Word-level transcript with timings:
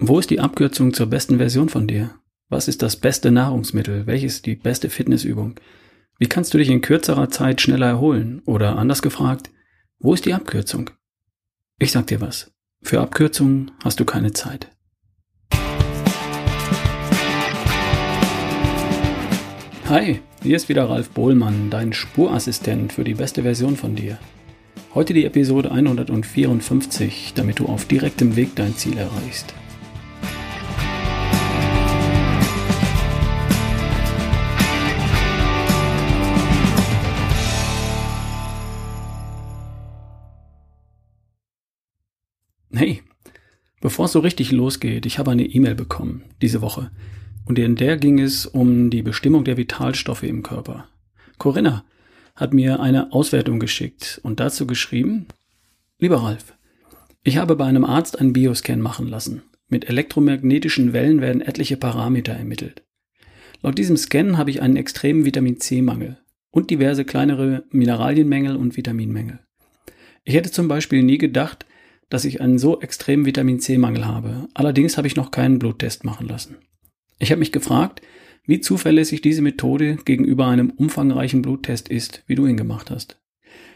Wo 0.00 0.20
ist 0.20 0.30
die 0.30 0.38
Abkürzung 0.38 0.94
zur 0.94 1.06
besten 1.06 1.38
Version 1.38 1.68
von 1.68 1.88
dir? 1.88 2.14
Was 2.48 2.68
ist 2.68 2.82
das 2.82 2.94
beste 2.94 3.32
Nahrungsmittel? 3.32 4.06
Welches 4.06 4.42
die 4.42 4.54
beste 4.54 4.90
Fitnessübung? 4.90 5.58
Wie 6.20 6.28
kannst 6.28 6.54
du 6.54 6.58
dich 6.58 6.70
in 6.70 6.82
kürzerer 6.82 7.30
Zeit 7.30 7.60
schneller 7.60 7.88
erholen? 7.88 8.40
Oder 8.46 8.78
anders 8.78 9.02
gefragt, 9.02 9.50
wo 9.98 10.14
ist 10.14 10.24
die 10.24 10.34
Abkürzung? 10.34 10.90
Ich 11.80 11.90
sag 11.90 12.06
dir 12.06 12.20
was. 12.20 12.52
Für 12.80 13.00
Abkürzungen 13.00 13.72
hast 13.82 13.98
du 13.98 14.04
keine 14.04 14.32
Zeit. 14.32 14.70
Hi, 19.88 20.20
hier 20.44 20.56
ist 20.56 20.68
wieder 20.68 20.88
Ralf 20.88 21.10
Bohlmann, 21.10 21.70
dein 21.70 21.92
Spurassistent 21.92 22.92
für 22.92 23.02
die 23.02 23.14
beste 23.14 23.42
Version 23.42 23.76
von 23.76 23.96
dir. 23.96 24.16
Heute 24.94 25.12
die 25.12 25.24
Episode 25.24 25.72
154, 25.72 27.32
damit 27.34 27.58
du 27.58 27.66
auf 27.66 27.86
direktem 27.86 28.36
Weg 28.36 28.54
dein 28.54 28.76
Ziel 28.76 28.96
erreichst. 28.96 29.54
Hey, 42.78 43.02
bevor 43.80 44.04
es 44.04 44.12
so 44.12 44.20
richtig 44.20 44.52
losgeht, 44.52 45.04
ich 45.04 45.18
habe 45.18 45.32
eine 45.32 45.44
E-Mail 45.44 45.74
bekommen 45.74 46.22
diese 46.40 46.62
Woche 46.62 46.92
und 47.44 47.58
in 47.58 47.74
der 47.74 47.96
ging 47.96 48.20
es 48.20 48.46
um 48.46 48.88
die 48.88 49.02
Bestimmung 49.02 49.42
der 49.42 49.56
Vitalstoffe 49.56 50.22
im 50.22 50.44
Körper. 50.44 50.86
Corinna 51.38 51.84
hat 52.36 52.54
mir 52.54 52.78
eine 52.78 53.12
Auswertung 53.12 53.58
geschickt 53.58 54.20
und 54.22 54.38
dazu 54.38 54.64
geschrieben, 54.64 55.26
Lieber 55.98 56.22
Ralf, 56.22 56.54
ich 57.24 57.38
habe 57.38 57.56
bei 57.56 57.64
einem 57.64 57.84
Arzt 57.84 58.20
einen 58.20 58.32
Bioscan 58.32 58.80
machen 58.80 59.08
lassen. 59.08 59.42
Mit 59.66 59.88
elektromagnetischen 59.88 60.92
Wellen 60.92 61.20
werden 61.20 61.42
etliche 61.42 61.78
Parameter 61.78 62.34
ermittelt. 62.34 62.84
Laut 63.60 63.76
diesem 63.76 63.96
Scan 63.96 64.38
habe 64.38 64.50
ich 64.50 64.62
einen 64.62 64.76
extremen 64.76 65.24
Vitamin 65.24 65.58
C-Mangel 65.58 66.18
und 66.52 66.70
diverse 66.70 67.04
kleinere 67.04 67.64
Mineralienmängel 67.70 68.54
und 68.54 68.76
Vitaminmängel. 68.76 69.40
Ich 70.22 70.34
hätte 70.34 70.52
zum 70.52 70.68
Beispiel 70.68 71.02
nie 71.02 71.18
gedacht, 71.18 71.64
dass 72.08 72.24
ich 72.24 72.40
einen 72.40 72.58
so 72.58 72.80
extremen 72.80 73.26
Vitamin 73.26 73.60
C-Mangel 73.60 74.06
habe. 74.06 74.48
Allerdings 74.54 74.96
habe 74.96 75.06
ich 75.06 75.16
noch 75.16 75.30
keinen 75.30 75.58
Bluttest 75.58 76.04
machen 76.04 76.26
lassen. 76.26 76.56
Ich 77.18 77.30
habe 77.30 77.40
mich 77.40 77.52
gefragt, 77.52 78.02
wie 78.46 78.60
zuverlässig 78.60 79.20
diese 79.20 79.42
Methode 79.42 79.96
gegenüber 80.04 80.46
einem 80.46 80.70
umfangreichen 80.70 81.42
Bluttest 81.42 81.88
ist, 81.88 82.22
wie 82.26 82.34
du 82.34 82.46
ihn 82.46 82.56
gemacht 82.56 82.90
hast. 82.90 83.20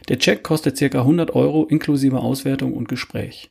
Der 0.08 0.18
Check 0.18 0.42
kostet 0.42 0.78
ca. 0.78 1.00
100 1.00 1.34
Euro 1.34 1.66
inklusive 1.66 2.20
Auswertung 2.20 2.72
und 2.72 2.88
Gespräch. 2.88 3.50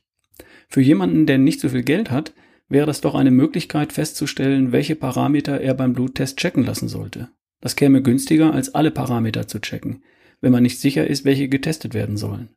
Für 0.68 0.80
jemanden, 0.80 1.26
der 1.26 1.38
nicht 1.38 1.60
so 1.60 1.68
viel 1.68 1.82
Geld 1.82 2.10
hat, 2.10 2.34
wäre 2.68 2.86
das 2.86 3.00
doch 3.00 3.14
eine 3.14 3.30
Möglichkeit 3.30 3.92
festzustellen, 3.92 4.72
welche 4.72 4.96
Parameter 4.96 5.60
er 5.60 5.74
beim 5.74 5.92
Bluttest 5.92 6.38
checken 6.38 6.64
lassen 6.64 6.88
sollte. 6.88 7.28
Das 7.60 7.76
käme 7.76 8.02
günstiger, 8.02 8.52
als 8.52 8.74
alle 8.74 8.90
Parameter 8.90 9.46
zu 9.46 9.60
checken, 9.60 10.02
wenn 10.40 10.52
man 10.52 10.62
nicht 10.62 10.80
sicher 10.80 11.06
ist, 11.06 11.24
welche 11.24 11.48
getestet 11.48 11.94
werden 11.94 12.16
sollen. 12.16 12.48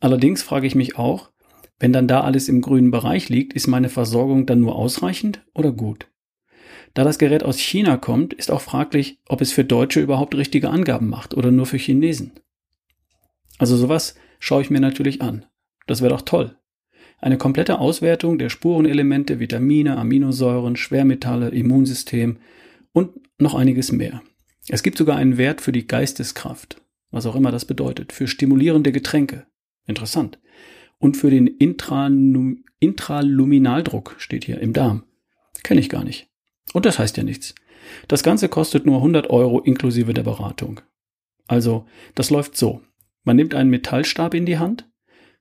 Allerdings 0.00 0.42
frage 0.42 0.66
ich 0.66 0.74
mich 0.74 0.96
auch, 0.98 1.30
wenn 1.78 1.92
dann 1.92 2.08
da 2.08 2.22
alles 2.22 2.48
im 2.48 2.60
grünen 2.60 2.90
Bereich 2.90 3.28
liegt, 3.28 3.52
ist 3.52 3.66
meine 3.68 3.88
Versorgung 3.88 4.46
dann 4.46 4.60
nur 4.60 4.74
ausreichend 4.74 5.44
oder 5.54 5.72
gut? 5.72 6.08
Da 6.94 7.04
das 7.04 7.18
Gerät 7.18 7.44
aus 7.44 7.58
China 7.58 7.96
kommt, 7.96 8.34
ist 8.34 8.50
auch 8.50 8.60
fraglich, 8.60 9.20
ob 9.28 9.40
es 9.40 9.52
für 9.52 9.64
Deutsche 9.64 10.00
überhaupt 10.00 10.34
richtige 10.34 10.70
Angaben 10.70 11.08
macht 11.08 11.34
oder 11.34 11.50
nur 11.50 11.66
für 11.66 11.76
Chinesen. 11.76 12.32
Also 13.58 13.76
sowas 13.76 14.16
schaue 14.40 14.62
ich 14.62 14.70
mir 14.70 14.80
natürlich 14.80 15.22
an. 15.22 15.44
Das 15.86 16.00
wäre 16.00 16.10
doch 16.10 16.22
toll. 16.22 16.56
Eine 17.20 17.38
komplette 17.38 17.78
Auswertung 17.78 18.38
der 18.38 18.48
Spurenelemente, 18.48 19.40
Vitamine, 19.40 19.96
Aminosäuren, 19.96 20.76
Schwermetalle, 20.76 21.50
Immunsystem 21.50 22.38
und 22.92 23.10
noch 23.38 23.54
einiges 23.54 23.92
mehr. 23.92 24.22
Es 24.68 24.82
gibt 24.82 24.98
sogar 24.98 25.16
einen 25.16 25.38
Wert 25.38 25.60
für 25.60 25.72
die 25.72 25.86
Geisteskraft, 25.86 26.80
was 27.10 27.26
auch 27.26 27.36
immer 27.36 27.50
das 27.50 27.64
bedeutet, 27.64 28.12
für 28.12 28.26
stimulierende 28.26 28.92
Getränke. 28.92 29.46
Interessant 29.86 30.38
und 30.98 31.16
für 31.16 31.30
den 31.30 31.46
Intranum 31.46 32.64
Intraluminaldruck 32.80 34.14
steht 34.18 34.44
hier 34.44 34.60
im 34.60 34.72
Darm. 34.72 35.02
Kenne 35.64 35.80
ich 35.80 35.88
gar 35.88 36.04
nicht. 36.04 36.28
Und 36.72 36.86
das 36.86 36.98
heißt 36.98 37.16
ja 37.16 37.24
nichts. 37.24 37.54
Das 38.06 38.22
Ganze 38.22 38.48
kostet 38.48 38.86
nur 38.86 38.96
100 38.98 39.30
Euro 39.30 39.60
inklusive 39.60 40.14
der 40.14 40.22
Beratung. 40.22 40.80
Also, 41.48 41.86
das 42.14 42.30
läuft 42.30 42.56
so. 42.56 42.82
Man 43.24 43.36
nimmt 43.36 43.54
einen 43.54 43.70
Metallstab 43.70 44.34
in 44.34 44.46
die 44.46 44.58
Hand, 44.58 44.88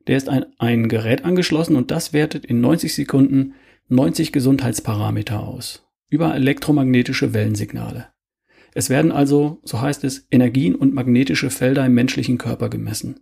der 0.08 0.18
ist 0.18 0.30
ein, 0.30 0.46
ein 0.58 0.90
Gerät 0.90 1.26
angeschlossen 1.26 1.76
und 1.76 1.92
das 1.92 2.14
wertet 2.14 2.46
in 2.46 2.62
90 2.62 2.96
Sekunden 2.96 3.54
90 3.90 4.32
Gesundheitsparameter 4.32 5.42
aus. 5.42 5.86
Über 6.10 6.34
elektromagnetische 6.34 7.34
Wellensignale. 7.34 8.08
Es 8.74 8.90
werden 8.90 9.12
also, 9.12 9.60
so 9.64 9.82
heißt 9.82 10.04
es, 10.06 10.28
Energien 10.32 10.76
und 10.76 10.94
magnetische 10.94 11.50
Felder 11.50 11.86
im 11.86 11.94
menschlichen 11.94 12.38
Körper 12.38 12.70
gemessen 12.70 13.20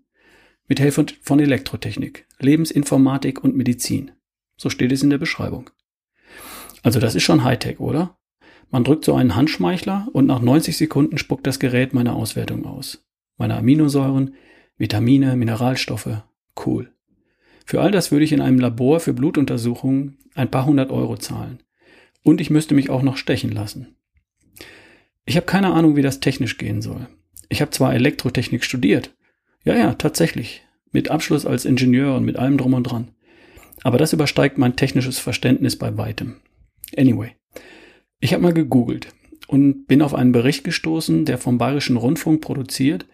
mit 0.67 0.79
Hilfe 0.79 1.05
von 1.21 1.39
Elektrotechnik, 1.39 2.25
Lebensinformatik 2.39 3.43
und 3.43 3.55
Medizin. 3.55 4.11
So 4.57 4.69
steht 4.69 4.91
es 4.91 5.03
in 5.03 5.09
der 5.09 5.17
Beschreibung. 5.17 5.69
Also 6.83 6.99
das 6.99 7.15
ist 7.15 7.23
schon 7.23 7.43
Hightech, 7.43 7.79
oder? 7.79 8.17
Man 8.71 8.83
drückt 8.83 9.05
so 9.05 9.15
einen 9.15 9.35
Handschmeichler 9.35 10.07
und 10.13 10.25
nach 10.25 10.41
90 10.41 10.75
Sekunden 10.75 11.17
spuckt 11.17 11.45
das 11.47 11.59
Gerät 11.59 11.93
meine 11.93 12.13
Auswertung 12.13 12.65
aus. 12.65 13.05
Meine 13.37 13.55
Aminosäuren, 13.57 14.35
Vitamine, 14.77 15.35
Mineralstoffe. 15.35 16.21
Cool. 16.65 16.91
Für 17.65 17.81
all 17.81 17.91
das 17.91 18.11
würde 18.11 18.25
ich 18.25 18.31
in 18.31 18.41
einem 18.41 18.59
Labor 18.59 18.99
für 18.99 19.13
Blutuntersuchungen 19.13 20.17
ein 20.35 20.51
paar 20.51 20.65
hundert 20.65 20.91
Euro 20.91 21.17
zahlen. 21.17 21.59
Und 22.23 22.41
ich 22.41 22.49
müsste 22.49 22.75
mich 22.75 22.89
auch 22.89 23.01
noch 23.01 23.17
stechen 23.17 23.51
lassen. 23.51 23.95
Ich 25.25 25.37
habe 25.37 25.45
keine 25.45 25.73
Ahnung, 25.73 25.95
wie 25.95 26.01
das 26.01 26.19
technisch 26.19 26.57
gehen 26.57 26.81
soll. 26.81 27.07
Ich 27.49 27.61
habe 27.61 27.71
zwar 27.71 27.93
Elektrotechnik 27.93 28.63
studiert, 28.63 29.15
ja, 29.65 29.75
ja, 29.75 29.93
tatsächlich. 29.95 30.63
Mit 30.91 31.11
Abschluss 31.11 31.45
als 31.45 31.65
Ingenieur 31.65 32.15
und 32.15 32.23
mit 32.23 32.37
allem 32.37 32.57
drum 32.57 32.73
und 32.73 32.83
dran. 32.83 33.09
Aber 33.83 33.97
das 33.97 34.13
übersteigt 34.13 34.57
mein 34.57 34.75
technisches 34.75 35.19
Verständnis 35.19 35.77
bei 35.77 35.97
weitem. 35.97 36.37
Anyway, 36.97 37.31
ich 38.19 38.33
habe 38.33 38.43
mal 38.43 38.53
gegoogelt 38.53 39.09
und 39.47 39.87
bin 39.87 40.01
auf 40.01 40.15
einen 40.15 40.31
Bericht 40.31 40.63
gestoßen, 40.63 41.25
der 41.25 41.37
vom 41.37 41.57
Bayerischen 41.57 41.97
Rundfunk 41.97 42.41
produziert 42.41 43.05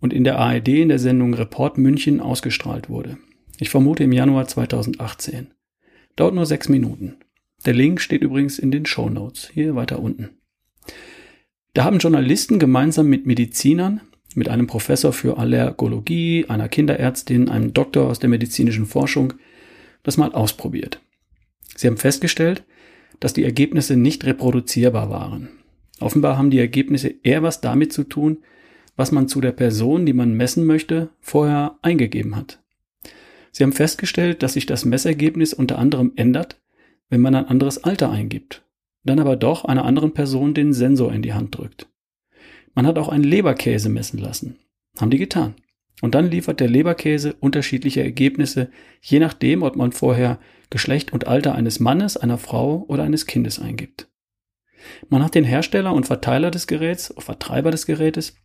und 0.00 0.12
in 0.12 0.24
der 0.24 0.38
ARD 0.38 0.68
in 0.68 0.88
der 0.88 0.98
Sendung 0.98 1.34
Report 1.34 1.78
München 1.78 2.20
ausgestrahlt 2.20 2.88
wurde. 2.88 3.18
Ich 3.58 3.70
vermute 3.70 4.04
im 4.04 4.12
Januar 4.12 4.46
2018. 4.46 5.48
Dauert 6.14 6.34
nur 6.34 6.46
sechs 6.46 6.68
Minuten. 6.68 7.16
Der 7.64 7.74
Link 7.74 8.00
steht 8.00 8.22
übrigens 8.22 8.58
in 8.58 8.70
den 8.70 8.86
Show 8.86 9.08
Notes, 9.08 9.50
hier 9.52 9.74
weiter 9.74 10.00
unten. 10.00 10.38
Da 11.74 11.84
haben 11.84 11.98
Journalisten 11.98 12.58
gemeinsam 12.58 13.08
mit 13.08 13.26
Medizinern 13.26 14.00
mit 14.36 14.48
einem 14.48 14.66
Professor 14.66 15.12
für 15.12 15.38
Allergologie, 15.38 16.46
einer 16.48 16.68
Kinderärztin, 16.68 17.48
einem 17.48 17.72
Doktor 17.72 18.08
aus 18.08 18.18
der 18.18 18.28
medizinischen 18.28 18.86
Forschung 18.86 19.34
das 20.02 20.16
mal 20.16 20.32
ausprobiert. 20.32 21.00
Sie 21.74 21.86
haben 21.86 21.96
festgestellt, 21.96 22.64
dass 23.18 23.32
die 23.32 23.44
Ergebnisse 23.44 23.96
nicht 23.96 24.24
reproduzierbar 24.24 25.10
waren. 25.10 25.48
Offenbar 26.00 26.36
haben 26.36 26.50
die 26.50 26.58
Ergebnisse 26.58 27.14
eher 27.22 27.42
was 27.42 27.60
damit 27.60 27.92
zu 27.92 28.04
tun, 28.04 28.38
was 28.96 29.12
man 29.12 29.28
zu 29.28 29.40
der 29.40 29.52
Person, 29.52 30.06
die 30.06 30.12
man 30.12 30.34
messen 30.34 30.64
möchte, 30.64 31.10
vorher 31.20 31.78
eingegeben 31.82 32.36
hat. 32.36 32.60
Sie 33.52 33.62
haben 33.62 33.72
festgestellt, 33.72 34.42
dass 34.42 34.52
sich 34.52 34.66
das 34.66 34.84
Messergebnis 34.84 35.54
unter 35.54 35.78
anderem 35.78 36.12
ändert, 36.16 36.60
wenn 37.08 37.20
man 37.20 37.34
ein 37.34 37.46
anderes 37.46 37.84
Alter 37.84 38.10
eingibt, 38.10 38.64
dann 39.04 39.18
aber 39.18 39.36
doch 39.36 39.64
einer 39.64 39.84
anderen 39.84 40.12
Person 40.12 40.52
den 40.52 40.72
Sensor 40.72 41.12
in 41.12 41.22
die 41.22 41.32
Hand 41.32 41.56
drückt. 41.56 41.88
Man 42.76 42.86
hat 42.86 42.98
auch 42.98 43.08
einen 43.08 43.24
Leberkäse 43.24 43.88
messen 43.88 44.20
lassen. 44.20 44.58
Haben 45.00 45.10
die 45.10 45.18
getan. 45.18 45.54
Und 46.02 46.14
dann 46.14 46.30
liefert 46.30 46.60
der 46.60 46.68
Leberkäse 46.68 47.34
unterschiedliche 47.40 48.02
Ergebnisse, 48.02 48.70
je 49.00 49.18
nachdem, 49.18 49.62
ob 49.62 49.76
man 49.76 49.92
vorher 49.92 50.38
Geschlecht 50.68 51.12
und 51.12 51.26
Alter 51.26 51.54
eines 51.54 51.80
Mannes, 51.80 52.18
einer 52.18 52.36
Frau 52.36 52.84
oder 52.86 53.02
eines 53.02 53.26
Kindes 53.26 53.58
eingibt. 53.58 54.08
Man 55.08 55.24
hat 55.24 55.34
den 55.34 55.44
Hersteller 55.44 55.94
und 55.94 56.06
Verteiler 56.06 56.50
des 56.50 56.66
Geräts, 56.66 57.14
Vertreiber 57.18 57.70
des 57.70 57.86
Gerätes, 57.86 58.36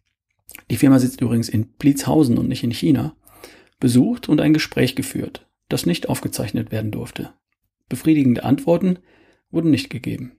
die 0.70 0.78
Firma 0.78 0.98
sitzt 1.00 1.20
übrigens 1.20 1.50
in 1.50 1.68
Blitzhausen 1.68 2.38
und 2.38 2.48
nicht 2.48 2.64
in 2.64 2.72
China, 2.72 3.16
besucht 3.80 4.30
und 4.30 4.40
ein 4.40 4.54
Gespräch 4.54 4.96
geführt, 4.96 5.46
das 5.68 5.86
nicht 5.86 6.08
aufgezeichnet 6.08 6.72
werden 6.72 6.92
durfte. 6.92 7.34
Befriedigende 7.90 8.46
Antworten 8.46 9.00
wurden 9.50 9.72
nicht 9.72 9.90
gegeben. 9.90 10.38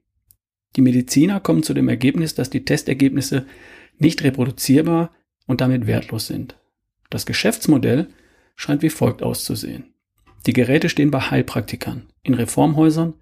Die 0.77 0.81
Mediziner 0.81 1.41
kommen 1.41 1.63
zu 1.63 1.75
dem 1.75 1.89
Ergebnis, 1.89 2.35
dass 2.35 2.49
die 2.49 2.65
Testergebnisse 2.65 3.47
nicht 4.03 4.23
reproduzierbar 4.23 5.11
und 5.47 5.61
damit 5.61 5.87
wertlos 5.87 6.27
sind. 6.27 6.57
Das 7.11 7.27
Geschäftsmodell 7.27 8.09
scheint 8.57 8.83
wie 8.83 8.91
folgt 8.91 9.23
auszusehen. 9.23 9.95
Die 10.47 10.53
Geräte 10.53 10.89
stehen 10.89 11.11
bei 11.11 11.21
Heilpraktikern, 11.21 12.09
in 12.23 12.35
Reformhäusern, 12.35 13.15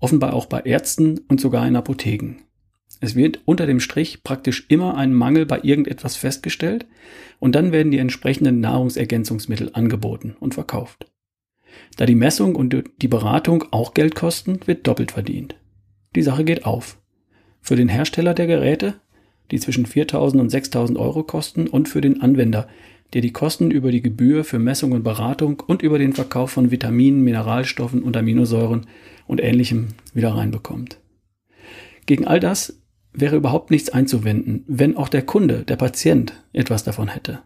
offenbar 0.00 0.34
auch 0.34 0.46
bei 0.46 0.60
Ärzten 0.60 1.20
und 1.28 1.40
sogar 1.40 1.66
in 1.66 1.76
Apotheken. 1.76 2.36
Es 3.00 3.14
wird 3.14 3.40
unter 3.44 3.66
dem 3.66 3.80
Strich 3.80 4.22
praktisch 4.22 4.66
immer 4.68 4.96
ein 4.96 5.14
Mangel 5.14 5.46
bei 5.46 5.60
irgendetwas 5.62 6.16
festgestellt 6.16 6.86
und 7.38 7.54
dann 7.54 7.72
werden 7.72 7.92
die 7.92 7.98
entsprechenden 7.98 8.60
Nahrungsergänzungsmittel 8.60 9.70
angeboten 9.72 10.36
und 10.40 10.54
verkauft. 10.54 11.06
Da 11.96 12.06
die 12.06 12.14
Messung 12.14 12.54
und 12.54 12.76
die 13.02 13.08
Beratung 13.08 13.64
auch 13.70 13.94
Geld 13.94 14.14
kosten, 14.14 14.60
wird 14.66 14.86
doppelt 14.86 15.12
verdient. 15.12 15.56
Die 16.14 16.22
Sache 16.22 16.44
geht 16.44 16.64
auf. 16.64 16.98
Für 17.60 17.76
den 17.76 17.88
Hersteller 17.88 18.34
der 18.34 18.46
Geräte, 18.46 18.94
die 19.50 19.60
zwischen 19.60 19.86
4.000 19.86 20.40
und 20.40 20.52
6.000 20.52 20.96
Euro 20.96 21.22
kosten, 21.22 21.66
und 21.66 21.88
für 21.88 22.00
den 22.00 22.20
Anwender, 22.20 22.68
der 23.12 23.20
die 23.20 23.32
Kosten 23.32 23.70
über 23.70 23.92
die 23.92 24.02
Gebühr 24.02 24.44
für 24.44 24.58
Messung 24.58 24.92
und 24.92 25.04
Beratung 25.04 25.62
und 25.66 25.82
über 25.82 25.98
den 25.98 26.12
Verkauf 26.12 26.50
von 26.50 26.70
Vitaminen, 26.70 27.22
Mineralstoffen 27.22 28.02
und 28.02 28.16
Aminosäuren 28.16 28.86
und 29.26 29.40
ähnlichem 29.40 29.88
wieder 30.12 30.34
reinbekommt. 30.34 30.98
Gegen 32.06 32.26
all 32.26 32.40
das 32.40 32.80
wäre 33.12 33.36
überhaupt 33.36 33.70
nichts 33.70 33.90
einzuwenden, 33.90 34.64
wenn 34.66 34.96
auch 34.96 35.08
der 35.08 35.22
Kunde, 35.22 35.62
der 35.62 35.76
Patient 35.76 36.44
etwas 36.52 36.82
davon 36.82 37.08
hätte. 37.08 37.42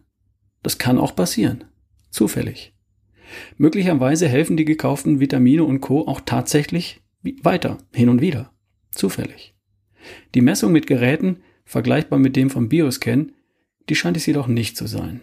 Das 0.63 0.79
kann 0.79 0.99
auch 0.99 1.15
passieren. 1.15 1.65
Zufällig. 2.11 2.75
Möglicherweise 3.59 4.27
helfen 4.27 4.57
die 4.57 4.65
gekauften 4.65 5.21
Vitamine 5.21 5.65
und 5.65 5.81
Co. 5.81 6.07
auch 6.07 6.23
tatsächlich 6.25 7.03
weiter, 7.43 7.79
hin 7.93 8.09
und 8.09 8.23
wieder. 8.23 8.53
Zufällig. 8.91 9.55
Die 10.35 10.41
Messung 10.41 10.73
mit 10.73 10.87
Geräten, 10.87 11.43
vergleichbar 11.69 12.19
mit 12.19 12.35
dem 12.35 12.49
vom 12.51 12.69
Bioscan, 12.69 13.33
die 13.89 13.95
scheint 13.95 14.17
es 14.17 14.27
jedoch 14.27 14.49
nicht 14.49 14.77
zu 14.77 14.87
sein. 14.87 15.21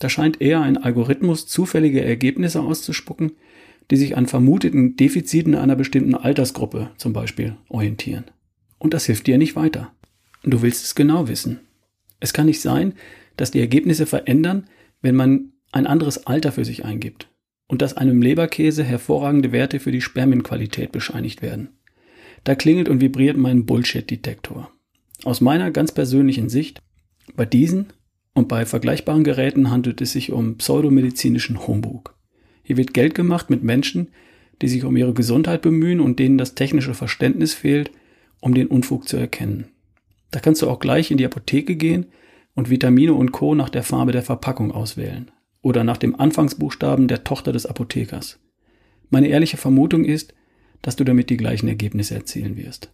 Da 0.00 0.08
scheint 0.08 0.40
eher 0.40 0.60
ein 0.60 0.76
Algorithmus 0.76 1.46
zufällige 1.46 2.04
Ergebnisse 2.04 2.60
auszuspucken, 2.60 3.32
die 3.90 3.96
sich 3.96 4.16
an 4.16 4.26
vermuteten 4.26 4.96
Defiziten 4.96 5.54
einer 5.54 5.76
bestimmten 5.76 6.14
Altersgruppe 6.14 6.90
zum 6.96 7.12
Beispiel 7.12 7.56
orientieren. 7.68 8.24
Und 8.78 8.92
das 8.92 9.06
hilft 9.06 9.26
dir 9.28 9.38
nicht 9.38 9.56
weiter. 9.56 9.92
Du 10.42 10.62
willst 10.62 10.84
es 10.84 10.94
genau 10.94 11.28
wissen. 11.28 11.60
Es 12.18 12.32
kann 12.32 12.46
nicht 12.46 12.60
sein, 12.60 12.94
dass 13.36 13.52
die 13.52 13.60
Ergebnisse 13.60 14.04
verändern, 14.04 14.66
wenn 15.00 15.14
man 15.14 15.52
ein 15.70 15.86
anderes 15.86 16.26
Alter 16.26 16.50
für 16.50 16.64
sich 16.64 16.84
eingibt 16.84 17.28
und 17.68 17.82
dass 17.82 17.96
einem 17.96 18.20
Leberkäse 18.20 18.82
hervorragende 18.82 19.52
Werte 19.52 19.78
für 19.78 19.92
die 19.92 20.00
Spermienqualität 20.00 20.90
bescheinigt 20.90 21.40
werden. 21.40 21.68
Da 22.42 22.54
klingelt 22.54 22.88
und 22.88 23.00
vibriert 23.00 23.36
mein 23.36 23.64
Bullshit-Detektor. 23.64 24.73
Aus 25.24 25.40
meiner 25.40 25.70
ganz 25.70 25.90
persönlichen 25.90 26.50
Sicht, 26.50 26.82
bei 27.34 27.46
diesen 27.46 27.86
und 28.34 28.46
bei 28.46 28.66
vergleichbaren 28.66 29.24
Geräten 29.24 29.70
handelt 29.70 30.02
es 30.02 30.12
sich 30.12 30.30
um 30.30 30.58
pseudomedizinischen 30.58 31.66
Humbug. 31.66 32.14
Hier 32.62 32.76
wird 32.76 32.92
Geld 32.92 33.14
gemacht 33.14 33.48
mit 33.48 33.62
Menschen, 33.62 34.08
die 34.60 34.68
sich 34.68 34.84
um 34.84 34.96
ihre 34.98 35.14
Gesundheit 35.14 35.62
bemühen 35.62 36.00
und 36.00 36.18
denen 36.18 36.36
das 36.36 36.54
technische 36.54 36.92
Verständnis 36.92 37.54
fehlt, 37.54 37.90
um 38.40 38.52
den 38.52 38.66
Unfug 38.66 39.08
zu 39.08 39.16
erkennen. 39.16 39.68
Da 40.30 40.40
kannst 40.40 40.60
du 40.60 40.68
auch 40.68 40.78
gleich 40.78 41.10
in 41.10 41.16
die 41.16 41.24
Apotheke 41.24 41.74
gehen 41.76 42.06
und 42.54 42.68
Vitamine 42.68 43.14
und 43.14 43.32
Co. 43.32 43.54
nach 43.54 43.70
der 43.70 43.82
Farbe 43.82 44.12
der 44.12 44.22
Verpackung 44.22 44.72
auswählen 44.72 45.30
oder 45.62 45.84
nach 45.84 45.96
dem 45.96 46.20
Anfangsbuchstaben 46.20 47.08
der 47.08 47.24
Tochter 47.24 47.50
des 47.52 47.64
Apothekers. 47.64 48.40
Meine 49.08 49.28
ehrliche 49.28 49.56
Vermutung 49.56 50.04
ist, 50.04 50.34
dass 50.82 50.96
du 50.96 51.04
damit 51.04 51.30
die 51.30 51.38
gleichen 51.38 51.68
Ergebnisse 51.68 52.14
erzielen 52.14 52.58
wirst. 52.58 52.92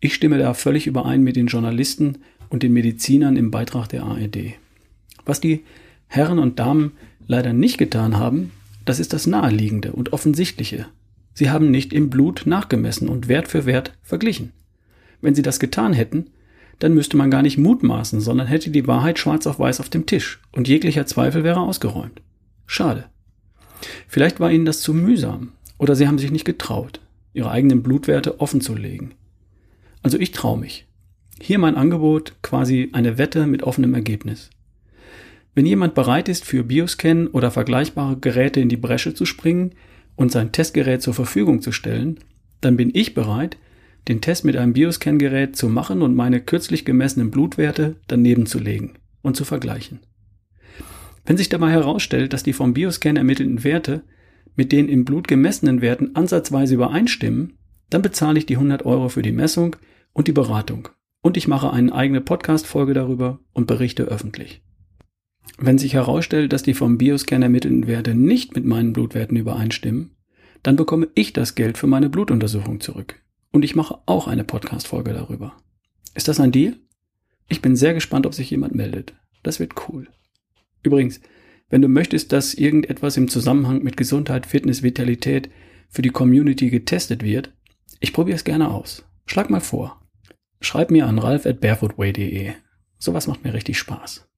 Ich 0.00 0.14
stimme 0.14 0.38
da 0.38 0.54
völlig 0.54 0.86
überein 0.86 1.22
mit 1.22 1.36
den 1.36 1.48
Journalisten 1.48 2.18
und 2.50 2.62
den 2.62 2.72
Medizinern 2.72 3.36
im 3.36 3.50
Beitrag 3.50 3.88
der 3.88 4.04
ARD. 4.04 4.54
Was 5.24 5.40
die 5.40 5.64
Herren 6.06 6.38
und 6.38 6.58
Damen 6.58 6.92
leider 7.26 7.52
nicht 7.52 7.78
getan 7.78 8.16
haben, 8.16 8.52
das 8.84 9.00
ist 9.00 9.12
das 9.12 9.26
Naheliegende 9.26 9.92
und 9.92 10.12
Offensichtliche. 10.12 10.86
Sie 11.34 11.50
haben 11.50 11.70
nicht 11.70 11.92
im 11.92 12.10
Blut 12.10 12.42
nachgemessen 12.46 13.08
und 13.08 13.28
Wert 13.28 13.48
für 13.48 13.66
Wert 13.66 13.92
verglichen. 14.02 14.52
Wenn 15.20 15.34
sie 15.34 15.42
das 15.42 15.60
getan 15.60 15.92
hätten, 15.92 16.30
dann 16.78 16.94
müsste 16.94 17.16
man 17.16 17.30
gar 17.30 17.42
nicht 17.42 17.58
mutmaßen, 17.58 18.20
sondern 18.20 18.46
hätte 18.46 18.70
die 18.70 18.86
Wahrheit 18.86 19.18
schwarz 19.18 19.46
auf 19.46 19.58
weiß 19.58 19.80
auf 19.80 19.88
dem 19.88 20.06
Tisch 20.06 20.40
und 20.52 20.68
jeglicher 20.68 21.06
Zweifel 21.06 21.44
wäre 21.44 21.60
ausgeräumt. 21.60 22.22
Schade. 22.66 23.06
Vielleicht 24.06 24.40
war 24.40 24.50
ihnen 24.50 24.64
das 24.64 24.80
zu 24.80 24.94
mühsam 24.94 25.52
oder 25.76 25.96
sie 25.96 26.06
haben 26.06 26.18
sich 26.18 26.30
nicht 26.30 26.44
getraut, 26.44 27.00
ihre 27.34 27.50
eigenen 27.50 27.82
Blutwerte 27.82 28.40
offen 28.40 28.60
zu 28.60 28.74
legen. 28.74 29.12
Also 30.02 30.18
ich 30.18 30.32
traue 30.32 30.58
mich. 30.58 30.86
Hier 31.40 31.58
mein 31.58 31.76
Angebot, 31.76 32.34
quasi 32.42 32.90
eine 32.92 33.18
Wette 33.18 33.46
mit 33.46 33.62
offenem 33.62 33.94
Ergebnis. 33.94 34.50
Wenn 35.54 35.66
jemand 35.66 35.94
bereit 35.94 36.28
ist, 36.28 36.44
für 36.44 36.64
Bioscan 36.64 37.26
oder 37.28 37.50
vergleichbare 37.50 38.16
Geräte 38.18 38.60
in 38.60 38.68
die 38.68 38.76
Bresche 38.76 39.14
zu 39.14 39.24
springen 39.24 39.72
und 40.16 40.30
sein 40.30 40.52
Testgerät 40.52 41.02
zur 41.02 41.14
Verfügung 41.14 41.62
zu 41.62 41.72
stellen, 41.72 42.20
dann 42.60 42.76
bin 42.76 42.90
ich 42.92 43.14
bereit, 43.14 43.56
den 44.08 44.20
Test 44.20 44.44
mit 44.44 44.56
einem 44.56 44.72
Bioscan-Gerät 44.72 45.56
zu 45.56 45.68
machen 45.68 46.02
und 46.02 46.14
meine 46.14 46.40
kürzlich 46.40 46.84
gemessenen 46.84 47.30
Blutwerte 47.30 47.96
daneben 48.06 48.46
zu 48.46 48.58
legen 48.58 48.94
und 49.22 49.36
zu 49.36 49.44
vergleichen. 49.44 50.00
Wenn 51.26 51.36
sich 51.36 51.48
dabei 51.48 51.70
herausstellt, 51.70 52.32
dass 52.32 52.42
die 52.42 52.54
vom 52.54 52.72
Bioscan 52.72 53.16
ermittelten 53.16 53.62
Werte 53.64 54.02
mit 54.56 54.72
den 54.72 54.88
im 54.88 55.04
Blut 55.04 55.28
gemessenen 55.28 55.82
Werten 55.82 56.16
ansatzweise 56.16 56.74
übereinstimmen, 56.74 57.57
dann 57.90 58.02
bezahle 58.02 58.38
ich 58.38 58.46
die 58.46 58.56
100 58.56 58.84
Euro 58.84 59.08
für 59.08 59.22
die 59.22 59.32
Messung 59.32 59.76
und 60.12 60.28
die 60.28 60.32
Beratung. 60.32 60.88
Und 61.22 61.36
ich 61.36 61.48
mache 61.48 61.72
eine 61.72 61.92
eigene 61.92 62.20
Podcast-Folge 62.20 62.94
darüber 62.94 63.40
und 63.52 63.66
berichte 63.66 64.04
öffentlich. 64.04 64.62
Wenn 65.58 65.78
sich 65.78 65.94
herausstellt, 65.94 66.52
dass 66.52 66.62
die 66.62 66.74
vom 66.74 66.98
Bioscan 66.98 67.42
ermittelten 67.42 67.86
Werte 67.86 68.14
nicht 68.14 68.54
mit 68.54 68.64
meinen 68.64 68.92
Blutwerten 68.92 69.36
übereinstimmen, 69.36 70.16
dann 70.62 70.76
bekomme 70.76 71.08
ich 71.14 71.32
das 71.32 71.54
Geld 71.54 71.78
für 71.78 71.86
meine 71.86 72.08
Blutuntersuchung 72.08 72.80
zurück. 72.80 73.22
Und 73.50 73.64
ich 73.64 73.74
mache 73.74 73.98
auch 74.06 74.28
eine 74.28 74.44
Podcast-Folge 74.44 75.12
darüber. 75.12 75.56
Ist 76.14 76.28
das 76.28 76.40
ein 76.40 76.52
Deal? 76.52 76.76
Ich 77.48 77.62
bin 77.62 77.76
sehr 77.76 77.94
gespannt, 77.94 78.26
ob 78.26 78.34
sich 78.34 78.50
jemand 78.50 78.74
meldet. 78.74 79.14
Das 79.42 79.58
wird 79.58 79.74
cool. 79.88 80.08
Übrigens, 80.82 81.20
wenn 81.70 81.82
du 81.82 81.88
möchtest, 81.88 82.32
dass 82.32 82.54
irgendetwas 82.54 83.16
im 83.16 83.28
Zusammenhang 83.28 83.82
mit 83.82 83.96
Gesundheit, 83.96 84.46
Fitness, 84.46 84.82
Vitalität 84.82 85.50
für 85.88 86.02
die 86.02 86.10
Community 86.10 86.70
getestet 86.70 87.22
wird, 87.22 87.52
ich 88.00 88.12
probiere 88.12 88.36
es 88.36 88.44
gerne 88.44 88.70
aus. 88.70 89.04
Schlag 89.26 89.50
mal 89.50 89.60
vor. 89.60 90.00
Schreib 90.60 90.90
mir 90.90 91.06
an 91.06 91.18
ralf 91.18 91.46
at 91.46 91.60
barefootway.de. 91.60 92.52
Sowas 92.98 93.26
macht 93.26 93.44
mir 93.44 93.54
richtig 93.54 93.78
Spaß. 93.78 94.28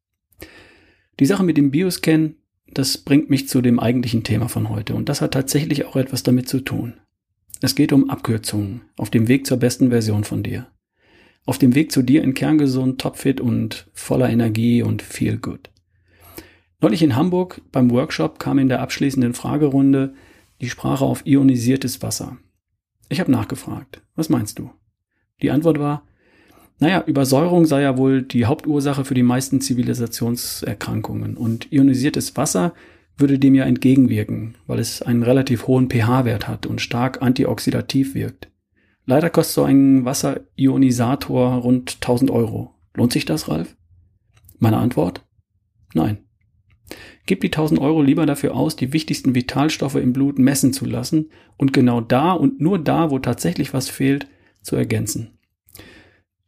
Die 1.19 1.27
Sache 1.27 1.43
mit 1.43 1.57
dem 1.57 1.71
Bioscan, 1.71 2.37
das 2.67 2.99
bringt 2.99 3.31
mich 3.31 3.49
zu 3.49 3.61
dem 3.61 3.81
eigentlichen 3.81 4.23
Thema 4.23 4.49
von 4.49 4.69
heute 4.69 4.95
und 4.95 5.09
das 5.09 5.21
hat 5.21 5.33
tatsächlich 5.33 5.85
auch 5.87 5.97
etwas 5.97 6.23
damit 6.23 6.49
zu 6.49 6.61
tun. 6.61 6.95
Es 7.61 7.75
geht 7.75 7.93
um 7.93 8.09
Abkürzungen 8.09 8.83
auf 8.97 9.11
dem 9.11 9.29
Weg 9.29 9.47
zur 9.47 9.59
besten 9.59 9.91
Version 9.91 10.25
von 10.25 10.43
dir. 10.43 10.69
Auf 11.47 11.59
dem 11.59 11.75
Weg 11.75 11.93
zu 11.93 12.03
dir 12.03 12.23
in 12.23 12.35
kerngesund, 12.35 13.01
topfit 13.01 13.41
und 13.41 13.89
voller 13.93 14.31
Energie 14.31 14.83
und 14.83 15.03
feel 15.03 15.37
good. 15.37 15.71
Neulich 16.81 17.03
in 17.03 17.17
Hamburg 17.17 17.61
beim 17.73 17.91
Workshop 17.91 18.39
kam 18.39 18.59
in 18.59 18.69
der 18.69 18.81
abschließenden 18.81 19.35
Fragerunde 19.35 20.15
die 20.61 20.71
Sprache 20.71 21.05
auf 21.05 21.27
ionisiertes 21.27 22.03
Wasser. 22.03 22.39
Ich 23.11 23.21
habe 23.21 23.31
nachgefragt, 23.31 24.01
was 24.15 24.29
meinst 24.29 24.59
du? 24.59 24.71
Die 25.43 25.51
Antwort 25.51 25.79
war, 25.79 26.05
naja, 26.79 27.05
Übersäuerung 27.07 27.67
sei 27.67 27.83
ja 27.83 27.99
wohl 27.99 28.23
die 28.23 28.47
Hauptursache 28.47 29.05
für 29.05 29.15
die 29.15 29.25
meisten 29.25 29.61
Zivilisationserkrankungen 29.61 31.37
und 31.37 31.71
ionisiertes 31.73 32.37
Wasser 32.37 32.73
würde 33.19 33.39
dem 33.39 33.55
ja 33.55 33.65
entgegenwirken, 33.65 34.55
weil 34.67 34.79
es 34.79 35.03
einen 35.03 35.25
relativ 35.25 35.67
hohen 35.67 35.91
pH-Wert 35.91 36.49
hat 36.49 36.67
und 36.67 36.81
stark 36.81 37.21
antioxidativ 37.21 38.15
wirkt. 38.15 38.49
Leider 39.05 39.29
kostet 39.29 39.55
so 39.57 39.65
ein 39.65 40.05
Wasserionisator 40.05 41.57
rund 41.57 41.97
1000 41.97 42.31
Euro. 42.31 42.77
Lohnt 42.95 43.13
sich 43.13 43.25
das, 43.25 43.49
Ralf? 43.49 43.77
Meine 44.59 44.79
Antwort? 44.79 45.27
Nein. 45.95 46.19
Gib 47.27 47.41
die 47.41 47.49
1000 47.49 47.81
Euro 47.81 48.03
lieber 48.03 48.27
dafür 48.27 48.55
aus, 48.55 48.77
die 48.77 48.93
wichtigsten 48.93 49.35
Vitalstoffe 49.35 49.97
im 49.97 50.13
Blut 50.13 50.39
messen 50.39 50.73
zu 50.73 50.85
lassen 50.85 51.31
und 51.57 51.73
genau 51.73 52.01
da 52.01 52.33
und 52.33 52.61
nur 52.61 52.79
da, 52.79 53.11
wo 53.11 53.19
tatsächlich 53.19 53.73
was 53.73 53.89
fehlt, 53.89 54.27
zu 54.63 54.77
ergänzen. 54.77 55.39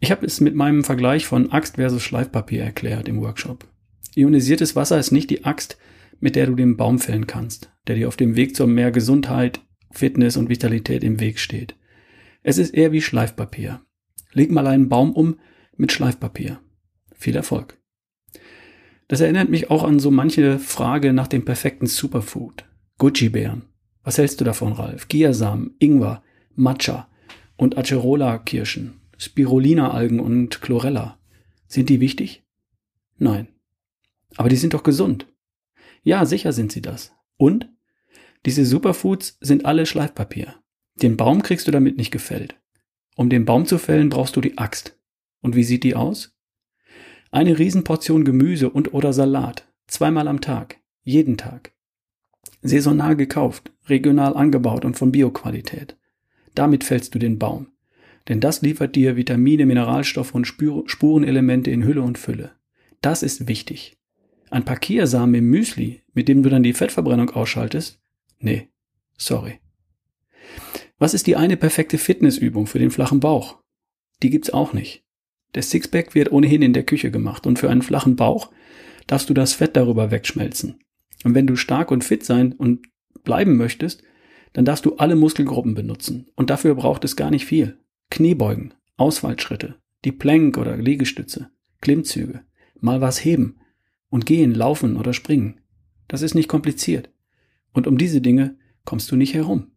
Ich 0.00 0.10
habe 0.10 0.26
es 0.26 0.40
mit 0.40 0.54
meinem 0.54 0.82
Vergleich 0.82 1.26
von 1.26 1.52
Axt 1.52 1.76
versus 1.76 2.02
Schleifpapier 2.02 2.64
erklärt 2.64 3.08
im 3.08 3.20
Workshop. 3.20 3.68
Ionisiertes 4.14 4.74
Wasser 4.74 4.98
ist 4.98 5.12
nicht 5.12 5.30
die 5.30 5.44
Axt, 5.44 5.78
mit 6.18 6.36
der 6.36 6.46
du 6.46 6.54
den 6.54 6.76
Baum 6.76 6.98
fällen 6.98 7.26
kannst, 7.26 7.70
der 7.86 7.96
dir 7.96 8.08
auf 8.08 8.16
dem 8.16 8.36
Weg 8.36 8.56
zur 8.56 8.66
mehr 8.66 8.90
Gesundheit, 8.90 9.60
Fitness 9.90 10.36
und 10.36 10.48
Vitalität 10.48 11.04
im 11.04 11.20
Weg 11.20 11.38
steht. 11.38 11.76
Es 12.42 12.58
ist 12.58 12.74
eher 12.74 12.92
wie 12.92 13.02
Schleifpapier. 13.02 13.82
Leg 14.32 14.50
mal 14.50 14.66
einen 14.66 14.88
Baum 14.88 15.12
um 15.12 15.38
mit 15.76 15.92
Schleifpapier. 15.92 16.60
Viel 17.14 17.36
Erfolg. 17.36 17.81
Das 19.12 19.20
erinnert 19.20 19.50
mich 19.50 19.70
auch 19.70 19.84
an 19.84 19.98
so 19.98 20.10
manche 20.10 20.58
Frage 20.58 21.12
nach 21.12 21.28
dem 21.28 21.44
perfekten 21.44 21.84
Superfood. 21.84 22.64
Gucci-Bären. 22.96 23.60
Was 24.02 24.16
hältst 24.16 24.40
du 24.40 24.44
davon, 24.46 24.72
Ralf? 24.72 25.06
Giasamen, 25.06 25.76
Ingwer, 25.78 26.22
Matcha 26.54 27.10
und 27.58 27.76
Acerola-Kirschen, 27.76 29.02
Spirulina-Algen 29.18 30.18
und 30.18 30.62
Chlorella. 30.62 31.18
Sind 31.66 31.90
die 31.90 32.00
wichtig? 32.00 32.42
Nein. 33.18 33.48
Aber 34.36 34.48
die 34.48 34.56
sind 34.56 34.72
doch 34.72 34.82
gesund. 34.82 35.26
Ja, 36.02 36.24
sicher 36.24 36.54
sind 36.54 36.72
sie 36.72 36.80
das. 36.80 37.12
Und? 37.36 37.68
Diese 38.46 38.64
Superfoods 38.64 39.36
sind 39.42 39.66
alle 39.66 39.84
Schleifpapier. 39.84 40.54
Den 40.94 41.18
Baum 41.18 41.42
kriegst 41.42 41.66
du 41.66 41.70
damit 41.70 41.98
nicht 41.98 42.12
gefällt. 42.12 42.58
Um 43.14 43.28
den 43.28 43.44
Baum 43.44 43.66
zu 43.66 43.76
fällen, 43.76 44.08
brauchst 44.08 44.36
du 44.36 44.40
die 44.40 44.56
Axt. 44.56 44.98
Und 45.42 45.54
wie 45.54 45.64
sieht 45.64 45.84
die 45.84 45.96
aus? 45.96 46.34
Eine 47.34 47.58
Riesenportion 47.58 48.26
Gemüse 48.26 48.68
und 48.68 48.92
oder 48.92 49.14
Salat. 49.14 49.66
Zweimal 49.86 50.28
am 50.28 50.42
Tag. 50.42 50.76
Jeden 51.02 51.38
Tag. 51.38 51.72
Saisonal 52.60 53.16
gekauft, 53.16 53.72
regional 53.88 54.36
angebaut 54.36 54.84
und 54.84 54.98
von 54.98 55.12
Bioqualität. 55.12 55.96
Damit 56.54 56.84
fällst 56.84 57.14
du 57.14 57.18
den 57.18 57.38
Baum. 57.38 57.68
Denn 58.28 58.40
das 58.40 58.60
liefert 58.60 58.96
dir 58.96 59.16
Vitamine, 59.16 59.64
Mineralstoffe 59.64 60.34
und 60.34 60.44
Spurenelemente 60.44 61.70
in 61.70 61.84
Hülle 61.84 62.02
und 62.02 62.18
Fülle. 62.18 62.52
Das 63.00 63.22
ist 63.22 63.48
wichtig. 63.48 63.96
Ein 64.50 64.66
paar 64.66 64.76
Kiasamen 64.76 65.36
im 65.36 65.48
Müsli, 65.48 66.02
mit 66.12 66.28
dem 66.28 66.42
du 66.42 66.50
dann 66.50 66.62
die 66.62 66.74
Fettverbrennung 66.74 67.30
ausschaltest? 67.30 67.98
Nee, 68.40 68.68
sorry. 69.16 69.58
Was 70.98 71.14
ist 71.14 71.26
die 71.26 71.36
eine 71.36 71.56
perfekte 71.56 71.96
Fitnessübung 71.96 72.66
für 72.66 72.78
den 72.78 72.90
flachen 72.90 73.20
Bauch? 73.20 73.62
Die 74.22 74.28
gibt's 74.28 74.50
auch 74.50 74.74
nicht. 74.74 75.02
Der 75.54 75.62
Sixpack 75.62 76.14
wird 76.14 76.32
ohnehin 76.32 76.62
in 76.62 76.72
der 76.72 76.84
Küche 76.84 77.10
gemacht 77.10 77.46
und 77.46 77.58
für 77.58 77.70
einen 77.70 77.82
flachen 77.82 78.16
Bauch 78.16 78.50
darfst 79.06 79.28
du 79.28 79.34
das 79.34 79.52
Fett 79.54 79.76
darüber 79.76 80.10
wegschmelzen. 80.10 80.78
Und 81.24 81.34
wenn 81.34 81.46
du 81.46 81.56
stark 81.56 81.90
und 81.90 82.04
fit 82.04 82.24
sein 82.24 82.52
und 82.52 82.86
bleiben 83.24 83.56
möchtest, 83.56 84.02
dann 84.52 84.64
darfst 84.64 84.84
du 84.84 84.96
alle 84.96 85.16
Muskelgruppen 85.16 85.74
benutzen. 85.74 86.26
Und 86.34 86.50
dafür 86.50 86.74
braucht 86.74 87.04
es 87.04 87.16
gar 87.16 87.30
nicht 87.30 87.46
viel. 87.46 87.78
Kniebeugen, 88.10 88.74
Ausfallschritte, 88.96 89.76
die 90.04 90.12
Plank 90.12 90.58
oder 90.58 90.76
Liegestütze, 90.76 91.50
Klimmzüge, 91.80 92.42
mal 92.80 93.00
was 93.00 93.24
heben 93.24 93.60
und 94.10 94.26
gehen, 94.26 94.54
laufen 94.54 94.96
oder 94.96 95.12
springen. 95.12 95.60
Das 96.08 96.22
ist 96.22 96.34
nicht 96.34 96.48
kompliziert. 96.48 97.10
Und 97.72 97.86
um 97.86 97.96
diese 97.96 98.20
Dinge 98.20 98.58
kommst 98.84 99.10
du 99.10 99.16
nicht 99.16 99.34
herum. 99.34 99.68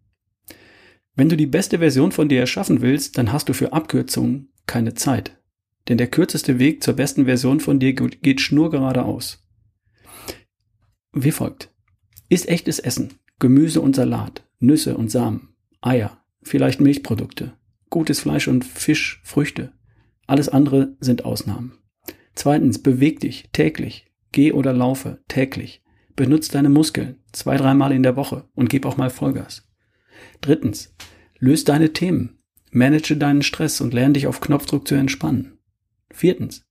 Wenn 1.16 1.30
du 1.30 1.38
die 1.38 1.48
beste 1.48 1.80
Version 1.80 2.12
von 2.12 2.28
dir 2.28 2.42
erschaffen 2.42 2.82
willst, 2.82 3.18
dann 3.18 3.32
hast 3.32 3.48
du 3.48 3.54
für 3.54 3.72
Abkürzungen 3.72 4.50
keine 4.68 4.96
Zeit. 4.96 5.40
Denn 5.88 5.98
der 5.98 6.08
kürzeste 6.08 6.60
Weg 6.60 6.84
zur 6.84 6.96
besten 6.96 7.26
Version 7.26 7.60
von 7.60 7.80
dir 7.80 7.94
geht 7.94 8.42
schnurgeradeaus. 8.42 9.46
Wie 11.14 11.32
folgt. 11.32 11.72
Iss 12.28 12.46
echtes 12.48 12.80
Essen, 12.80 13.14
Gemüse 13.40 13.82
und 13.82 13.96
Salat, 13.96 14.48
Nüsse 14.60 14.98
und 14.98 15.12
Samen, 15.12 15.56
Eier, 15.82 16.24
vielleicht 16.42 16.82
Milchprodukte, 16.82 17.54
gutes 17.90 18.20
Fleisch 18.20 18.48
und 18.48 18.66
Fisch, 18.66 19.22
Früchte. 19.24 19.74
Alles 20.26 20.50
andere 20.50 20.96
sind 21.00 21.24
Ausnahmen. 21.24 21.78
Zweitens, 22.34 22.82
beweg 22.82 23.20
dich 23.20 23.50
täglich, 23.54 24.12
geh 24.32 24.52
oder 24.52 24.74
laufe 24.74 25.24
täglich. 25.28 25.84
Benutz 26.16 26.48
deine 26.48 26.70
Muskeln 26.70 27.18
zwei, 27.32 27.58
dreimal 27.58 27.92
in 27.92 28.04
der 28.04 28.16
Woche 28.16 28.48
und 28.56 28.70
gib 28.70 28.86
auch 28.86 28.98
mal 28.98 29.10
Vollgas. 29.10 29.68
Drittens, 30.42 30.96
löse 31.40 31.66
deine 31.66 31.94
Themen, 31.94 32.40
manage 32.72 33.18
deinen 33.18 33.44
Stress 33.44 33.82
und 33.82 33.94
lerne 33.94 34.14
dich 34.14 34.28
auf 34.28 34.42
Knopfdruck 34.42 34.88
zu 34.88 34.96
entspannen. 34.96 35.55
Viertens, 36.12 36.66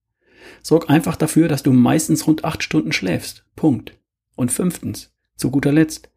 sorg 0.63 0.91
einfach 0.91 1.17
dafür, 1.17 1.49
dass 1.49 1.63
du 1.63 1.73
meistens 1.73 2.27
rund 2.27 2.45
acht 2.45 2.63
Stunden 2.63 2.93
schläfst. 2.93 3.45
Punkt. 3.57 3.99
Und 4.37 4.51
fünftens, 4.51 5.13
zu 5.37 5.51
guter 5.51 5.73
Letzt, 5.73 6.11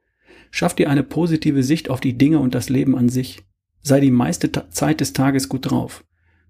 schaff 0.52 0.74
dir 0.74 0.90
eine 0.90 1.04
positive 1.04 1.64
Sicht 1.64 1.90
auf 1.90 2.00
die 2.00 2.18
Dinge 2.18 2.40
und 2.40 2.56
das 2.56 2.70
Leben 2.70 2.98
an 2.98 3.10
sich. 3.10 3.44
Sei 3.82 4.00
die 4.00 4.12
meiste 4.12 4.52
Ta 4.52 4.70
Zeit 4.70 5.02
des 5.02 5.14
Tages 5.14 5.50
gut 5.50 5.70
drauf. 5.70 6.04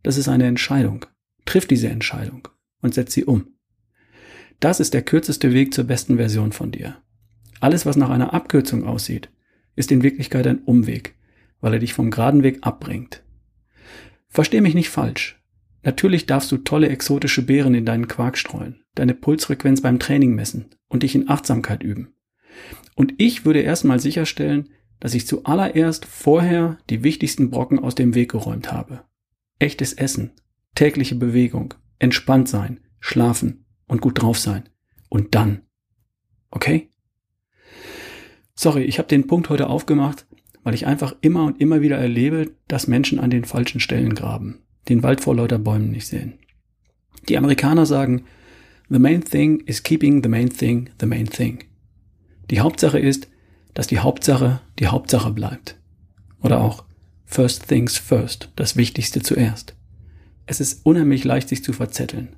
Das 0.04 0.18
ist 0.18 0.30
eine 0.30 0.46
Entscheidung. 0.46 1.06
Triff 1.46 1.68
diese 1.68 1.90
Entscheidung 1.90 2.48
und 2.82 2.94
setz 2.94 3.14
sie 3.14 3.26
um. 3.26 3.54
Das 4.60 4.80
ist 4.80 4.94
der 4.94 5.04
kürzeste 5.04 5.54
Weg 5.54 5.74
zur 5.74 5.84
besten 5.84 6.18
Version 6.18 6.52
von 6.52 6.72
dir. 6.72 6.98
Alles, 7.60 7.86
was 7.86 7.96
nach 7.96 8.10
einer 8.10 8.34
Abkürzung 8.34 8.86
aussieht, 8.86 9.30
ist 9.76 9.92
in 9.92 10.04
Wirklichkeit 10.04 10.48
ein 10.48 10.60
Umweg, 10.60 11.16
weil 11.62 11.74
er 11.74 11.80
dich 11.80 11.94
vom 11.94 12.12
geraden 12.12 12.44
Weg 12.44 12.60
abbringt. 12.62 13.24
Versteh 14.30 14.62
mich 14.62 14.74
nicht 14.74 14.90
falsch. 14.90 15.37
Natürlich 15.88 16.26
darfst 16.26 16.52
du 16.52 16.58
tolle 16.58 16.90
exotische 16.90 17.44
Beeren 17.44 17.74
in 17.74 17.86
deinen 17.86 18.10
Quark 18.10 18.38
streuen, 18.38 18.84
deine 18.96 19.14
Pulsfrequenz 19.14 19.80
beim 19.80 20.00
Training 20.00 20.36
messen 20.36 20.66
und 20.90 21.02
dich 21.02 21.16
in 21.16 21.30
Achtsamkeit 21.30 21.82
üben. 21.82 22.14
Und 22.96 23.14
ich 23.20 23.46
würde 23.46 23.62
erstmal 23.62 23.98
sicherstellen, 24.02 24.68
dass 25.00 25.14
ich 25.14 25.28
zuallererst 25.28 26.04
vorher 26.04 26.78
die 26.90 27.06
wichtigsten 27.06 27.50
Brocken 27.50 27.80
aus 27.80 27.96
dem 27.96 28.16
Weg 28.16 28.32
geräumt 28.32 28.70
habe. 28.70 29.06
Echtes 29.60 29.94
Essen, 29.94 30.32
tägliche 30.76 31.16
Bewegung, 31.16 31.74
entspannt 32.00 32.50
sein, 32.50 32.82
schlafen 33.00 33.64
und 33.88 34.02
gut 34.02 34.22
drauf 34.22 34.38
sein. 34.38 34.68
Und 35.08 35.36
dann. 35.36 35.62
Okay? 36.52 36.92
Sorry, 38.56 38.84
ich 38.84 39.00
habe 39.00 39.08
den 39.08 39.28
Punkt 39.28 39.48
heute 39.48 39.68
aufgemacht, 39.68 40.28
weil 40.64 40.74
ich 40.74 40.86
einfach 40.86 41.16
immer 41.22 41.46
und 41.46 41.62
immer 41.62 41.80
wieder 41.80 41.98
erlebe, 41.98 42.52
dass 42.68 42.90
Menschen 42.90 43.22
an 43.22 43.30
den 43.30 43.46
falschen 43.46 43.80
Stellen 43.80 44.16
graben, 44.16 44.67
den 44.90 45.04
Wald 45.04 45.22
vor 45.22 45.36
lauter 45.36 45.60
Bäumen 45.60 45.92
nicht 45.92 46.08
sehen. 46.08 46.34
Die 47.28 47.38
Amerikaner 47.38 47.86
sagen, 47.86 48.24
The 48.90 49.00
main 49.00 49.24
thing 49.24 49.60
is 49.66 49.84
keeping 49.84 50.24
the 50.24 50.30
main 50.30 50.50
thing 50.50 50.90
the 51.00 51.06
main 51.06 51.28
thing. 51.30 51.60
Die 52.50 52.62
Hauptsache 52.62 53.00
ist, 53.00 53.28
dass 53.74 53.88
die 53.88 54.00
Hauptsache 54.00 54.62
die 54.80 54.88
Hauptsache 54.88 55.32
bleibt. 55.32 55.78
Oder 56.42 56.62
auch 56.62 56.86
First 57.26 57.68
things 57.68 57.98
first, 57.98 58.50
das 58.56 58.78
Wichtigste 58.78 59.22
zuerst. 59.22 59.76
Es 60.46 60.62
ist 60.62 60.86
unheimlich 60.86 61.26
leicht, 61.26 61.50
sich 61.50 61.62
zu 61.62 61.74
verzetteln. 61.74 62.30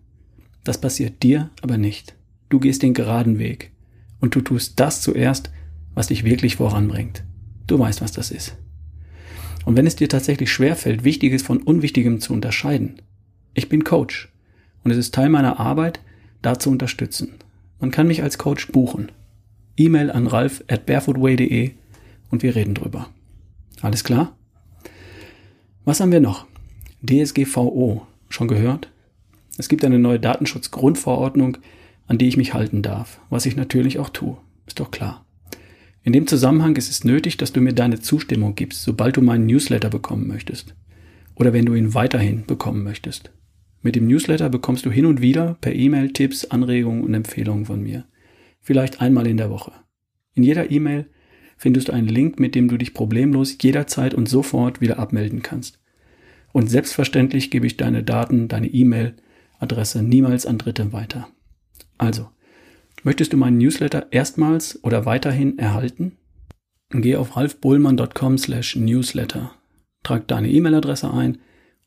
Das 0.64 0.82
passiert 0.82 1.22
dir 1.22 1.52
aber 1.62 1.78
nicht. 1.78 2.16
Du 2.50 2.60
gehst 2.60 2.82
den 2.82 2.96
geraden 2.96 3.38
Weg 3.38 3.72
und 4.20 4.34
du 4.34 4.42
tust 4.42 4.80
das 4.80 5.02
zuerst, 5.02 5.52
was 5.94 6.08
dich 6.08 6.24
wirklich 6.24 6.56
voranbringt. 6.56 7.24
Du 7.68 7.78
weißt, 7.78 8.02
was 8.02 8.12
das 8.12 8.32
ist. 8.32 8.58
Und 9.66 9.78
wenn 9.78 9.88
es 9.88 9.96
dir 9.96 10.10
tatsächlich 10.10 10.52
schwerfällt, 10.52 11.04
Wichtiges 11.04 11.42
von 11.42 11.62
Unwichtigem 11.62 12.20
zu 12.20 12.34
unterscheiden, 12.34 13.02
ich 13.54 13.70
bin 13.70 13.84
Coach 13.84 14.30
und 14.84 14.92
es 14.92 14.98
ist 14.98 15.14
Teil 15.14 15.30
meiner 15.30 15.60
Arbeit, 15.60 16.00
da 16.42 16.58
zu 16.58 16.70
unterstützen. 16.70 17.36
Man 17.80 17.92
kann 17.92 18.08
mich 18.08 18.24
als 18.24 18.38
Coach 18.38 18.72
buchen. 18.72 19.12
E-Mail 19.78 20.12
an 20.12 20.28
ralf 20.28 20.64
at 20.68 20.86
barefootway.de 20.86 21.72
und 22.32 22.44
wir 22.44 22.56
reden 22.56 22.74
drüber. 22.74 23.10
Alles 23.82 24.04
klar? 24.04 24.36
Was 25.86 26.00
haben 26.00 26.12
wir 26.12 26.20
noch? 26.20 26.46
DSGVO. 27.02 28.06
Schon 28.30 28.48
gehört? 28.48 28.92
Es 29.58 29.70
gibt 29.70 29.84
eine 29.84 30.00
neue 30.00 30.20
Datenschutzgrundverordnung, 30.20 31.58
an 32.08 32.18
die 32.18 32.28
ich 32.28 32.38
mich 32.38 32.54
halten 32.54 32.82
darf, 32.82 33.20
was 33.30 33.46
ich 33.46 33.56
natürlich 33.56 34.00
auch 34.00 34.10
tue. 34.10 34.38
Ist 34.66 34.80
doch 34.80 34.92
klar. 34.92 35.26
In 36.04 36.14
dem 36.14 36.28
Zusammenhang 36.28 36.76
ist 36.76 36.90
es 36.90 37.04
nötig, 37.04 37.38
dass 37.38 37.52
du 37.52 37.62
mir 37.62 37.74
deine 37.74 38.00
Zustimmung 38.00 38.56
gibst, 38.56 38.84
sobald 38.84 39.18
du 39.18 39.22
meinen 39.22 39.46
Newsletter 39.46 39.90
bekommen 39.90 40.28
möchtest. 40.28 40.76
Oder 41.36 41.54
wenn 41.54 41.66
du 41.66 41.74
ihn 41.74 41.94
weiterhin 41.94 42.46
bekommen 42.46 42.84
möchtest. 42.84 43.32
Mit 43.82 43.96
dem 43.96 44.08
Newsletter 44.08 44.50
bekommst 44.50 44.86
du 44.86 44.92
hin 44.92 45.06
und 45.06 45.22
wieder 45.22 45.58
per 45.62 45.74
E-Mail 45.74 46.12
Tipps, 46.12 46.46
Anregungen 46.46 47.04
und 47.04 47.14
Empfehlungen 47.14 47.66
von 47.66 47.82
mir. 47.82 48.06
Vielleicht 48.62 49.02
einmal 49.02 49.28
in 49.28 49.38
der 49.38 49.50
Woche. 49.50 49.72
In 50.36 50.44
jeder 50.44 50.72
E-Mail 50.72 51.10
findest 51.58 51.90
du 51.90 51.94
einen 51.94 52.08
Link, 52.08 52.40
mit 52.40 52.56
dem 52.56 52.68
du 52.68 52.78
dich 52.78 52.94
problemlos 52.94 53.58
jederzeit 53.62 54.14
und 54.14 54.28
sofort 54.28 54.82
wieder 54.82 55.00
abmelden 55.00 55.42
kannst. 55.42 55.80
Und 56.52 56.70
selbstverständlich 56.70 57.52
gebe 57.52 57.68
ich 57.68 57.78
deine 57.78 58.04
Daten, 58.04 58.48
deine 58.48 58.68
E-Mail-Adresse 58.68 60.04
niemals 60.04 60.46
an 60.46 60.58
Dritte 60.58 60.92
weiter. 60.94 61.30
Also, 61.98 62.30
Möchtest 63.04 63.34
du 63.34 63.38
meinen 63.38 63.58
Newsletter 63.58 64.08
erstmals 64.12 64.84
oder 64.84 65.06
weiterhin 65.06 65.58
erhalten? 65.58 66.18
Geh 66.92 67.16
auf 67.16 67.38
ralfbullmann.com 67.38 68.38
slash 68.38 68.76
newsletter, 68.76 69.52
trag 70.04 70.28
deine 70.28 70.50
E-Mail-Adresse 70.50 71.14
ein 71.14 71.38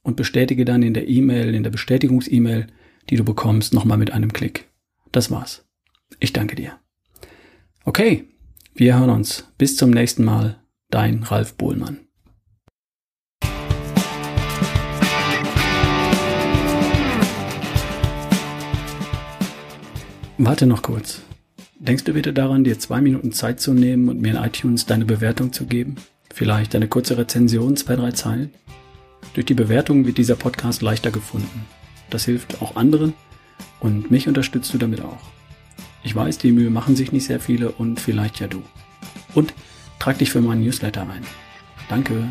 und 0.03 0.17
bestätige 0.17 0.65
dann 0.65 0.83
in 0.83 0.95
der 0.95 1.09
E-Mail, 1.09 1.55
in 1.55 1.65
der 1.65 1.71
Bestätigungs-E-Mail, 1.71 2.69
die 3.11 3.17
du 3.17 3.25
bekommst, 3.25 3.75
nochmal 3.75 3.99
mit 3.99 4.13
einem 4.13 4.33
Klick. 4.33 4.69
Das 5.11 5.31
war's. 5.31 5.67
Ich 6.21 6.33
danke 6.33 6.55
dir. 6.55 6.79
Okay, 7.85 8.29
wir 8.75 8.99
hören 8.99 9.11
uns. 9.11 9.49
Bis 9.59 9.77
zum 9.77 9.91
nächsten 9.91 10.25
Mal. 10.25 10.61
Dein 10.91 11.23
Ralf 11.25 11.55
Bohlmann. 11.55 12.02
Warte 20.45 20.67
noch 20.67 20.83
kurz. 20.83 21.21
Denkst 21.79 22.03
du 22.03 22.15
bitte 22.15 22.33
daran, 22.33 22.65
dir 22.65 22.77
zwei 22.77 23.01
Minuten 23.01 23.31
Zeit 23.31 23.61
zu 23.61 23.75
nehmen 23.75 24.09
und 24.09 24.21
mir 24.21 24.31
in 24.31 24.43
iTunes 24.43 24.87
deine 24.87 25.05
Bewertung 25.05 25.53
zu 25.53 25.67
geben? 25.67 25.95
Vielleicht 26.35 26.75
eine 26.75 26.89
kurze 26.89 27.17
Rezension, 27.17 27.77
zwei, 27.77 27.95
drei 27.95 28.11
Zeilen? 28.11 28.53
Durch 29.35 29.47
die 29.47 29.55
Bewertung 29.55 30.05
wird 30.05 30.19
dieser 30.19 30.35
Podcast 30.35 30.83
leichter 30.83 31.13
gefunden. 31.13 31.65
Das 32.11 32.25
hilft 32.25 32.61
auch 32.61 32.75
anderen 32.75 33.15
und 33.79 34.11
mich 34.11 34.27
unterstützt 34.27 34.75
du 34.75 34.79
damit 34.79 35.01
auch. 35.03 35.31
Ich 36.03 36.17
weiß, 36.17 36.39
die 36.39 36.51
Mühe 36.51 36.71
machen 36.71 36.97
sich 36.97 37.13
nicht 37.13 37.27
sehr 37.27 37.39
viele 37.39 37.71
und 37.71 38.01
vielleicht 38.01 38.41
ja 38.41 38.49
du. 38.49 38.65
Und 39.37 39.55
trag 40.01 40.19
dich 40.19 40.33
für 40.33 40.41
meinen 40.41 40.65
Newsletter 40.65 41.03
ein. 41.03 41.23
Danke. 41.89 42.27